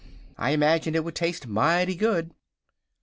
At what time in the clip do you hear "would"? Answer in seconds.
1.03-1.13